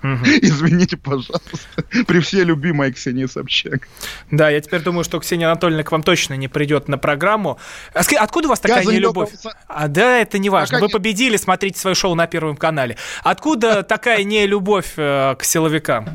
[0.43, 1.83] Извините, пожалуйста.
[2.07, 3.89] При всей любимой Ксении Собчак.
[4.31, 7.59] Да, я теперь думаю, что Ксения Анатольевна к вам точно не придет на программу.
[7.95, 9.31] А откуда у вас такая нелюбовь?
[9.67, 10.81] А, да, это не важно.
[10.81, 12.97] Вы победили, смотрите свое шоу на Первом канале.
[13.23, 16.09] Откуда такая нелюбовь э, к силовикам?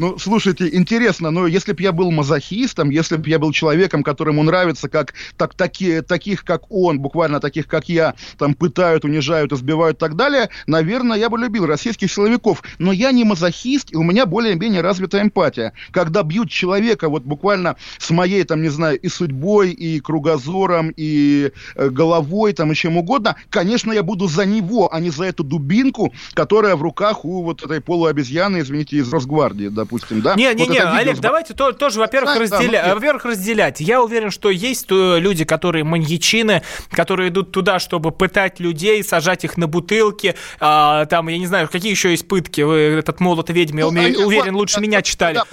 [0.00, 4.42] Ну, слушайте, интересно, но если бы я был мазохистом, если бы я был человеком, которому
[4.42, 9.98] нравится, как так, такие, таких, как он, буквально таких, как я, там пытают, унижают, избивают
[9.98, 12.62] и так далее, наверное, я бы любил российских силовиков.
[12.78, 15.74] Но я не мазохист, и у меня более-менее развитая эмпатия.
[15.90, 21.52] Когда бьют человека вот буквально с моей, там, не знаю, и судьбой, и кругозором, и
[21.74, 25.44] э, головой, там, и чем угодно, конечно, я буду за него, а не за эту
[25.44, 30.34] дубинку, которая в руках у вот этой полуобезьяны, извините, из Росгвардии, да, допустим, да?
[30.34, 31.20] Не, не, вот не, Олег, с...
[31.20, 32.82] давайте то, тоже, во-первых, да, разделя...
[32.84, 33.80] да, во-первых, разделять.
[33.80, 39.44] Я уверен, что есть э, люди, которые маньячины, которые идут туда, чтобы пытать людей, сажать
[39.44, 42.60] их на бутылки, а, там, я не знаю, какие еще есть пытки.
[42.60, 45.34] Вы этот молот ведьмы, ну, я уверен, лучше да, меня читали.
[45.34, 45.44] Да,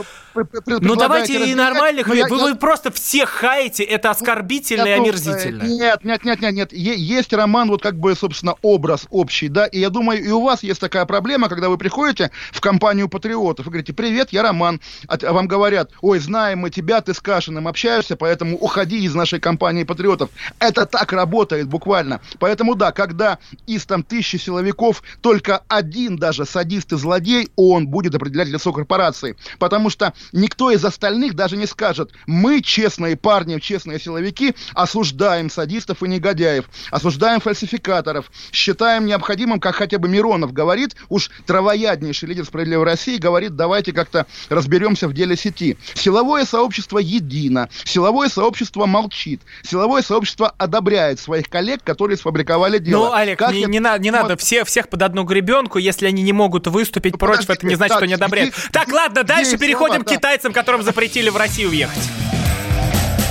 [0.82, 5.64] ну давайте и нормальных, вы, я, вы просто всех хаете, это оскорбительно я, и омерзительно.
[5.64, 9.80] Нет, нет, нет, нет, нет, есть роман, вот как бы, собственно, образ общий, да, и
[9.80, 13.70] я думаю, и у вас есть такая проблема, когда вы приходите в компанию патриотов и
[13.70, 17.68] говорите, привет, я Роман, а, а вам говорят, ой, знаем мы тебя, ты с Кашиным
[17.68, 20.30] общаешься, поэтому уходи из нашей компании патриотов.
[20.60, 22.22] Это так работает буквально.
[22.40, 28.16] Поэтому да, когда из там тысячи силовиков только один даже садист и злодей, он будет
[28.16, 29.36] определять лицо корпорации.
[29.60, 36.04] Потому что никто из остальных даже не скажет, мы, честные парни, честные силовики, осуждаем садистов
[36.04, 42.86] и негодяев, осуждаем фальсификаторов, считаем необходимым, как хотя бы Миронов говорит, уж травояднейший лидер справедливой
[42.86, 45.78] России говорит, давайте как-то разберемся в деле сети.
[45.94, 53.08] Силовое сообщество едино, силовое сообщество молчит, силовое сообщество одобряет своих коллег, которые сфабриковали дело.
[53.08, 53.68] Ну, Олег, как не, я...
[53.68, 57.20] не, на, не надо все, всех под одну гребенку, если они не могут выступить ну,
[57.20, 58.54] против, это не значит, так, что не одобряют.
[58.54, 62.04] Иди, так, ладно, дальше иди, переходим к китайцам, которым запретили в Россию въехать.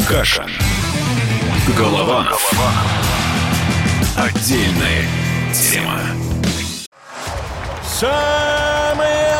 [0.08, 0.46] Каша.
[1.76, 2.52] Голованов.
[4.16, 5.04] Отдельная
[5.52, 6.00] тема.
[7.84, 8.75] Самые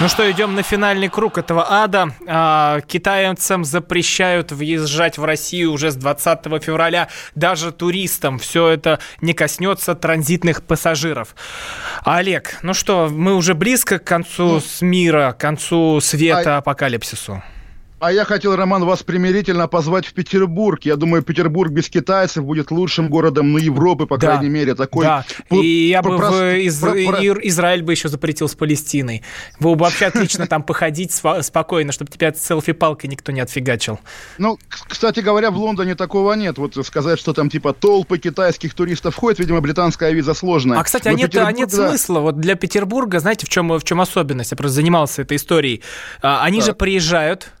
[0.00, 2.10] Ну что, идем на финальный круг этого ада.
[2.28, 7.08] А, китайцам запрещают въезжать в Россию уже с 20 февраля.
[7.34, 11.34] Даже туристам все это не коснется транзитных пассажиров.
[12.04, 16.58] Олег, ну что, мы уже близко к концу ну, с мира, к концу света, а...
[16.58, 17.42] апокалипсису.
[18.00, 20.84] А я хотел, Роман, вас примирительно позвать в Петербург.
[20.84, 24.76] Я думаю, Петербург без китайцев будет лучшим городом ну, Европы, по да, крайней мере.
[24.76, 25.24] Такой да.
[25.50, 26.94] И я бы про, в из, про.
[26.94, 29.22] Израиль бы еще запретил с Палестиной.
[29.58, 33.98] Вы бы вообще отлично там походить спокойно, чтобы тебя селфи-палкой никто не отфигачил.
[34.38, 36.58] Ну, кстати говоря, в Лондоне такого нет.
[36.58, 40.78] Вот сказать, что там типа толпы китайских туристов ходят, видимо, британская виза сложная.
[40.78, 41.88] А, кстати, а нет, а нет да.
[41.88, 42.20] смысла.
[42.20, 44.52] Вот для Петербурга, знаете, в чем, в чем особенность?
[44.52, 45.82] Я просто занимался этой историей.
[46.22, 46.66] А, они так.
[46.66, 47.57] же приезжают, а,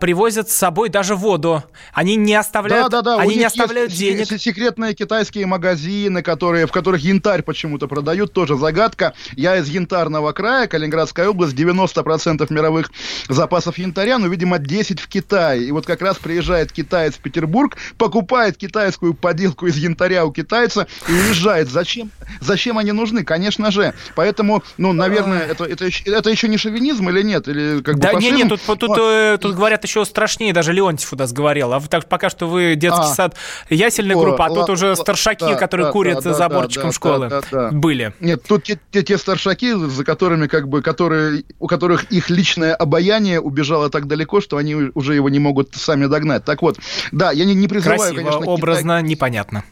[0.00, 1.62] привозят с собой даже воду.
[1.92, 3.22] Они не оставляют, да, да, да.
[3.22, 4.26] Они не оставляют денег.
[4.40, 9.14] Секретные китайские магазины, которые, в которых янтарь почему-то продают, тоже загадка.
[9.32, 12.90] Я из янтарного края, Калининградская область, 90% мировых
[13.28, 15.64] запасов янтаря, но, видимо, 10 в Китае.
[15.64, 20.86] И вот как раз приезжает китаец в Петербург, покупает китайскую поделку из янтаря у китайца
[21.08, 21.68] и уезжает.
[21.70, 22.10] Зачем?
[22.40, 23.24] Зачем они нужны?
[23.24, 23.94] Конечно же.
[24.14, 27.48] Поэтому, ну, наверное, это, это, это еще не шовинизм или нет?
[27.48, 30.72] Или как бы да, нет, нет, тут, тут, тут, э, тут говорят, еще страшнее, даже
[30.72, 31.72] Леонтьев у нас говорил.
[31.72, 33.14] А так пока что вы детский а.
[33.14, 33.36] сад
[33.68, 37.28] ясельная группа, а тут уже старшаки, да, которые да, курят да, за заборчиком да, школы,
[37.28, 37.70] да, да, да.
[37.70, 38.12] были.
[38.20, 42.74] Нет, тут те, те, те старшаки, за которыми как бы, которые, у которых их личное
[42.74, 46.44] обаяние убежало так далеко, что они уже его не могут сами догнать.
[46.44, 46.78] Так вот,
[47.10, 49.10] да, я не, не призываю, Красиво, конечно, образно, Китай...
[49.10, 49.64] непонятно.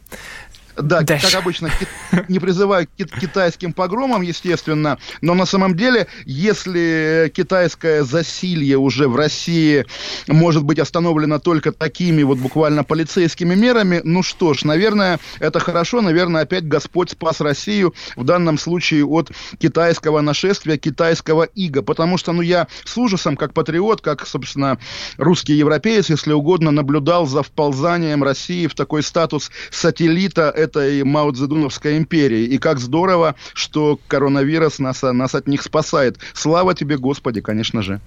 [0.77, 1.31] Да, Дальше.
[1.31, 1.71] как обычно,
[2.29, 9.15] не призываю к китайским погромам, естественно, но на самом деле, если китайское засилье уже в
[9.17, 9.87] России
[10.27, 16.01] может быть остановлено только такими вот буквально полицейскими мерами, ну что ж, наверное, это хорошо,
[16.01, 22.33] наверное, опять Господь спас Россию в данном случае от китайского нашествия, китайского ига, потому что,
[22.33, 24.79] ну, я с ужасом, как патриот, как, собственно,
[25.19, 31.99] русский европеец, если угодно, наблюдал за вползанием России в такой статус сателлита этой Мао Цзэдуновской
[31.99, 32.45] империи.
[32.45, 36.19] И как здорово, что коронавирус нас, нас от них спасает.
[36.33, 38.01] Слава тебе, Господи, конечно же.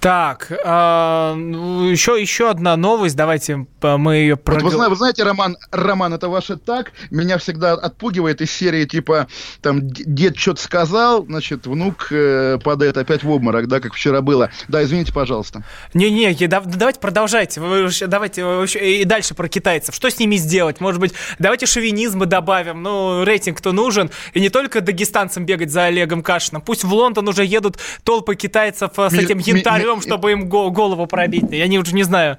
[0.00, 4.62] Так, а, ну, еще, еще одна новость, давайте мы ее прог...
[4.62, 9.26] вот вы, вы знаете, Роман, Роман, это ваше так, меня всегда отпугивает из серии типа,
[9.60, 14.48] там, дед что-то сказал, значит, внук э, падает опять в обморок, да, как вчера было.
[14.68, 15.64] Да, извините, пожалуйста.
[15.92, 19.94] Не-не, да, давайте продолжайте, вы, давайте и дальше про китайцев.
[19.94, 20.80] Что с ними сделать?
[20.80, 26.22] Может быть, давайте шовинизмы добавим, ну, рейтинг-то нужен, и не только дагестанцам бегать за Олегом
[26.22, 31.06] Кашиным, пусть в Лондон уже едут толпы китайцев э, с этим янтарем, чтобы им голову
[31.06, 31.44] пробить.
[31.50, 32.38] Я не, уже не знаю.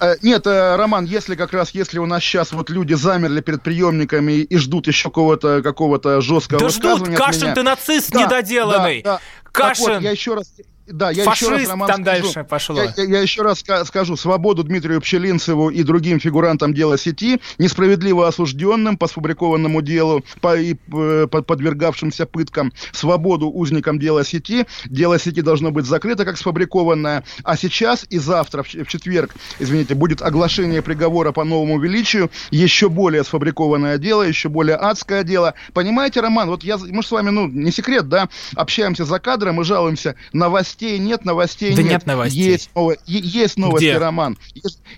[0.00, 3.62] Э, нет, э, Роман, если как раз, если у нас сейчас вот люди замерли перед
[3.62, 9.02] приемниками и ждут еще какого-то какого-то жесткого Да ждут, Кашин, ты нацист да, недоделанный.
[9.02, 9.20] Да, да.
[9.52, 9.84] Кашин.
[9.84, 10.52] Так вот, я еще раз,
[10.92, 12.76] да, я Фашист еще раз, Роман, там скажу, дальше пошло.
[12.76, 18.26] Я, я, я еще раз скажу, свободу Дмитрию Пчелинцеву и другим фигурантам дела сети, несправедливо
[18.26, 24.66] осужденным по сфабрикованному делу по, и э, по, подвергавшимся пыткам, свободу узникам дела сети.
[24.86, 27.24] Дело сети должно быть закрыто как сфабрикованное.
[27.44, 32.88] А сейчас и завтра, в, в четверг, извините, будет оглашение приговора по новому величию, еще
[32.88, 35.54] более сфабрикованное дело, еще более адское дело.
[35.72, 39.60] Понимаете, Роман, вот я, мы же с вами, ну, не секрет, да, общаемся за кадром
[39.60, 41.90] и жалуемся новостей новостей нет, новостей да нет.
[41.92, 42.42] нет новостей.
[42.42, 42.70] Есть,
[43.06, 43.98] есть новости, Где?
[43.98, 44.38] Роман.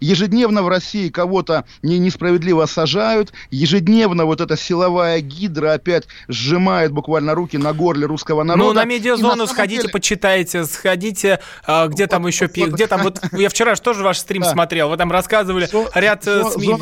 [0.01, 7.35] Ежедневно в России кого-то не, несправедливо сажают, ежедневно вот эта силовая гидра опять сжимает буквально
[7.35, 8.65] руки на горле русского народа.
[8.65, 9.93] Ну, на медиазону на сходите, деле...
[9.93, 14.45] почитайте, сходите, а, где там еще, где там, вот я вчера же тоже ваш стрим
[14.45, 16.77] смотрел, вы там рассказывали ряд э, СМИ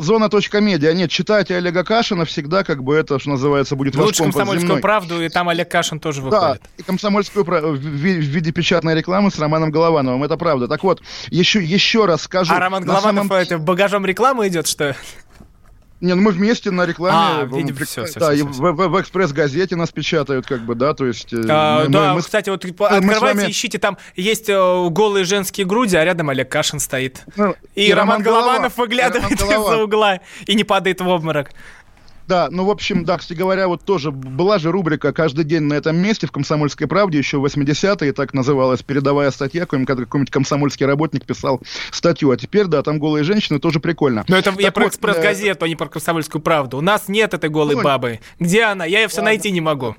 [0.00, 0.92] зона.медиа.
[0.92, 5.22] Нет, читайте Олега Кашина всегда, как бы это, что называется, будет ваш Лучше комсомольскую правду,
[5.22, 6.62] и там Олег Кашин тоже выходит.
[6.62, 10.24] Да, и комсомольскую правду в виде печатной рекламы с Романом Головановым.
[10.24, 10.68] Это правда.
[10.68, 12.52] Так вот, еще, еще раз скажу.
[12.52, 13.32] А Роман Голованов самом...
[13.32, 14.96] это багажом рекламы идет, что
[16.00, 17.42] не, ну мы вместе на рекламе.
[17.42, 18.62] А, видим, все, все, да, все, и все.
[18.62, 21.32] В, в, в экспресс-газете нас печатают, как бы, да, то есть...
[21.32, 23.50] Э, а, мы, да, мы, кстати, вот открывайте, вами...
[23.50, 27.24] ищите, там есть э, голые женские груди, а рядом Олег Кашин стоит.
[27.36, 31.50] Ну, и, и Роман, Роман Голованов выглядывает из-за угла и не падает в обморок.
[32.30, 35.74] Да, ну, в общем, да, кстати говоря, вот тоже была же рубрика «Каждый день на
[35.74, 40.86] этом месте» в «Комсомольской правде» еще в 80-е, так называлась передовая статья, когда какой-нибудь комсомольский
[40.86, 41.60] работник писал
[41.90, 44.24] статью, а теперь, да, там голые женщины, тоже прикольно.
[44.28, 45.66] Но это так я про вот, «Экспресс-газету», э...
[45.66, 46.78] а не про «Комсомольскую правду».
[46.78, 48.20] У нас нет этой голой ну, бабы.
[48.38, 48.84] Где она?
[48.84, 49.30] Я ее все ладно.
[49.30, 49.96] найти не могу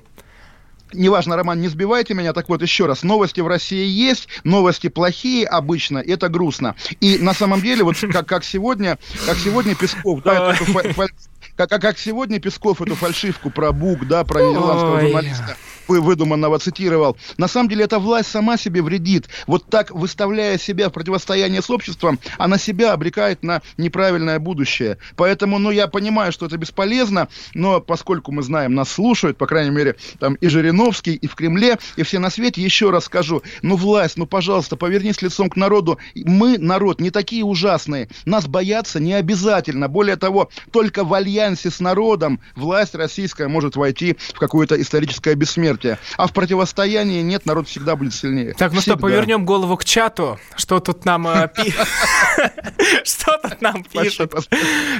[0.94, 2.32] неважно, Роман, не сбивайте меня.
[2.32, 6.76] Так вот, еще раз, новости в России есть, новости плохие обычно, это грустно.
[7.00, 10.54] И на самом деле, вот как, как сегодня, как сегодня Песков, да,
[10.96, 11.10] как,
[11.56, 15.56] как, как сегодня Песков эту фальшивку про Бук, да, про нидерландского журналиста
[15.88, 17.16] выдуманного цитировал.
[17.36, 19.28] На самом деле эта власть сама себе вредит.
[19.46, 24.98] Вот так, выставляя себя в противостояние с обществом, она себя обрекает на неправильное будущее.
[25.16, 29.70] Поэтому, ну, я понимаю, что это бесполезно, но поскольку мы знаем, нас слушают, по крайней
[29.70, 33.76] мере, там и Жириновский, и в Кремле, и все на свете, еще раз скажу, ну,
[33.76, 35.98] власть, ну, пожалуйста, повернись лицом к народу.
[36.14, 38.08] Мы, народ, не такие ужасные.
[38.24, 39.88] Нас бояться не обязательно.
[39.88, 45.81] Более того, только в альянсе с народом власть российская может войти в какое-то историческое бессмертие.
[46.16, 48.54] А в противостоянии нет, народ всегда будет сильнее.
[48.54, 48.96] Так, ну всегда.
[48.96, 50.38] что, повернем голову к чату.
[50.56, 51.50] Что тут нам э,
[53.04, 54.32] Что тут нам пишут?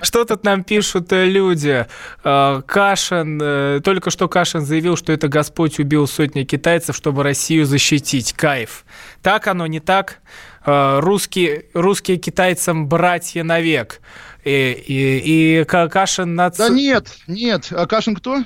[0.02, 1.86] Что тут нам пишут э, люди?
[2.24, 8.32] Э, Кашин, только что Кашин заявил, что это Господь убил сотни китайцев, чтобы Россию защитить.
[8.32, 8.84] Кайф.
[9.22, 10.20] Так оно, не так?
[10.64, 14.00] Русские, русские китайцам братья навек.
[14.44, 16.34] И, и, и Кашин...
[16.34, 16.56] Нац...
[16.56, 17.68] Да нет, нет.
[17.70, 18.42] А Кашин кто?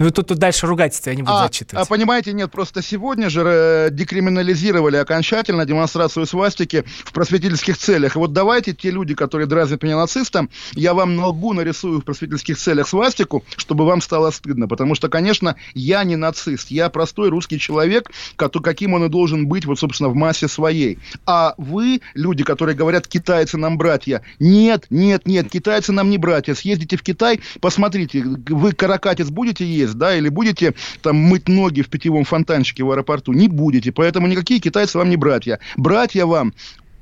[0.00, 1.86] Ну, тут, тут дальше ругательство, я не буду а, зачитывать.
[1.86, 8.16] А понимаете, нет, просто сегодня же э, декриминализировали окончательно демонстрацию свастики в просветительских целях.
[8.16, 12.04] И вот давайте те люди, которые дразнят меня нацистом, я вам на лбу нарисую в
[12.04, 14.66] просветительских целях свастику, чтобы вам стало стыдно.
[14.68, 19.66] Потому что, конечно, я не нацист, я простой русский человек, каким он и должен быть,
[19.66, 20.98] вот, собственно, в массе своей.
[21.26, 26.54] А вы, люди, которые говорят, китайцы нам братья, нет, нет, нет, китайцы нам не братья.
[26.54, 31.88] Съездите в Китай, посмотрите, вы каракатец будете есть, да, или будете там мыть ноги в
[31.88, 33.32] питьевом фонтанчике в аэропорту?
[33.32, 33.92] Не будете.
[33.92, 35.58] Поэтому никакие китайцы вам не братья.
[35.76, 36.52] Братья вам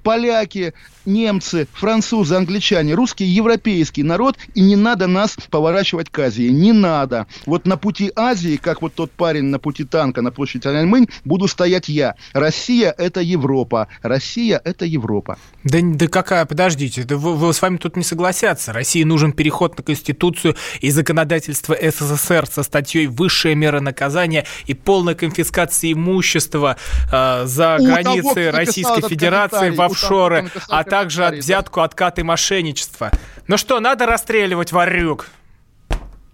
[0.09, 0.73] поляки,
[1.05, 6.49] немцы, французы, англичане, русский, европейский народ, и не надо нас поворачивать к Азии.
[6.49, 7.27] Не надо.
[7.45, 11.47] Вот на пути Азии, как вот тот парень на пути танка на площади Тяньаньмэнь, буду
[11.47, 12.15] стоять я.
[12.33, 13.89] Россия– это Европа.
[14.01, 15.37] Россия– это Европа.
[15.65, 18.73] Да, да какая, подождите, да вы, вы с вами тут не согласятся.
[18.73, 25.15] России нужен переход на Конституцию и законодательство СССР со статьей «Высшая мера наказания» и полная
[25.15, 26.79] конфискация имущества
[27.13, 31.31] э, за У границей того, Российской Федерации в комментарий, у того, офшоры, а также да.
[31.33, 33.11] взятку, откат и мошенничество.
[33.47, 35.29] Ну что, надо расстреливать варюк?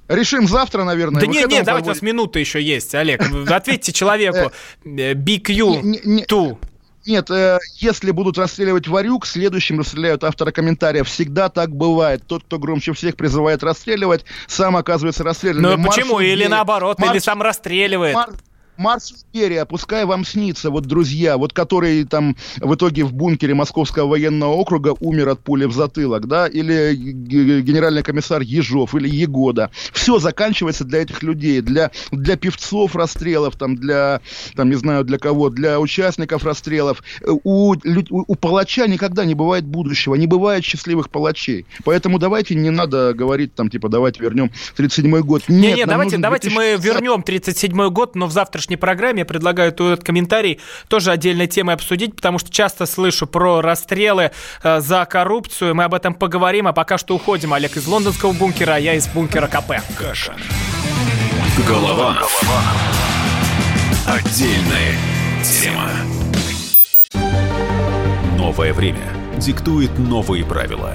[0.09, 1.21] Решим завтра, наверное.
[1.23, 3.23] Да нет, нет, давайте, у нас минута еще есть, Олег.
[3.49, 4.53] Ответьте человеку
[4.85, 6.59] э, BQ Не- не- ту.
[7.07, 11.05] Нет, э, если будут расстреливать варюк, следующим расстреляют автора комментария.
[11.05, 12.23] Всегда так бывает.
[12.27, 15.83] Тот, кто громче всех призывает расстреливать, сам оказывается расстрелянным.
[15.83, 16.15] Ну почему?
[16.15, 18.15] Марш Или наоборот, или Марш- сам расстреливает.
[18.15, 18.35] Мар-
[18.77, 24.09] Марс Империя, пускай вам снится, вот друзья, вот который там в итоге в бункере Московского
[24.09, 29.71] военного округа умер от пули в затылок, да, или генеральный комиссар Ежов, или Егода.
[29.93, 34.21] Все заканчивается для этих людей, для, для певцов расстрелов, там, для,
[34.55, 37.03] там, не знаю, для кого, для участников расстрелов.
[37.23, 37.77] У, у,
[38.11, 41.67] у палача никогда не бывает будущего, не бывает счастливых палачей.
[41.85, 45.43] Поэтому давайте не надо говорить там, типа, давайте вернем 37-й год.
[45.49, 46.95] Нет, Не-не, нам давайте, давайте мы 2060.
[46.95, 48.33] вернем 37-й год, но в
[48.65, 53.61] завтрашней программе я предлагаю этот комментарий тоже отдельной темой обсудить, потому что часто слышу про
[53.61, 54.31] расстрелы
[54.63, 55.75] э, за коррупцию.
[55.75, 57.53] Мы об этом поговорим, а пока что уходим.
[57.53, 59.83] Олег из лондонского бункера, а я из бункера КП.
[59.99, 60.35] Кашин.
[61.69, 62.43] Голованов.
[64.07, 64.95] Отдельная
[65.43, 65.91] тема.
[68.39, 69.05] Новое время
[69.39, 70.95] диктует новые правила.